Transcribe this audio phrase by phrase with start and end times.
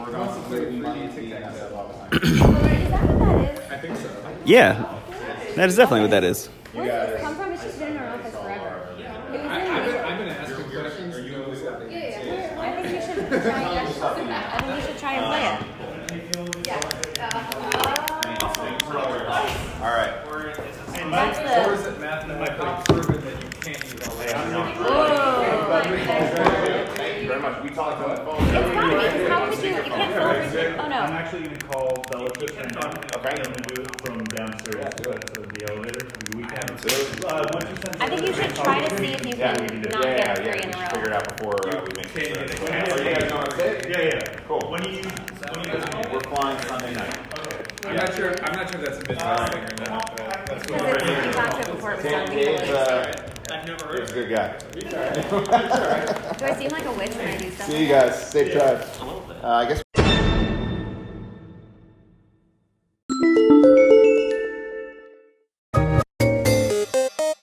[0.00, 0.06] Uh,
[4.46, 4.98] yeah,
[5.56, 6.46] that is definitely what that is.
[6.72, 7.52] Where does this come from?
[7.52, 8.88] It's just been in our office forever.
[8.98, 9.02] It
[9.32, 11.14] was in I, I've, been, the- I've asking questions.
[11.16, 11.32] Are you
[11.90, 12.60] Yeah, yeah.
[12.60, 13.60] I think we should try.
[13.76, 15.80] I think we should try and play it.
[19.80, 20.12] All right.
[20.26, 20.64] Or is the.
[21.86, 24.30] it mathematically proven that you can't use all that?
[26.96, 27.62] Thank you very much.
[27.62, 28.22] We talked on the
[31.10, 33.42] I'm actually gonna call Belichick and okay.
[33.42, 36.06] them to do it from downstairs to the elevator.
[36.36, 36.70] We can.
[37.26, 39.62] Uh, once you send I think you should try to see if you Yeah, can
[39.62, 40.62] we can do not yeah, get yeah, three yeah.
[40.62, 42.34] in a should figure it out before uh, we make Can it.
[42.34, 42.92] get it.
[42.92, 43.90] Are you guys going to sit?
[43.90, 44.40] Yeah, yeah.
[44.46, 44.70] Cool.
[44.70, 45.02] When you,
[45.50, 47.18] when you guys We're flying Sunday night.
[47.86, 48.44] I'm not sure.
[48.44, 50.16] I'm not sure if that's a business thing or not.
[50.16, 53.66] That's what Because it's we talked to it before it was done Dave, uh, I've
[53.66, 53.96] never heard.
[53.98, 54.58] Dave's a good guy.
[56.38, 57.66] Do I seem like a witch when I do stuff?
[57.66, 58.30] See you guys.
[58.30, 58.78] Safe drive.
[59.42, 59.82] Uh, I guess.